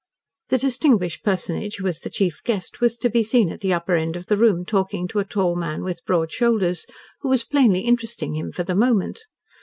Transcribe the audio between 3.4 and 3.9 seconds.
at the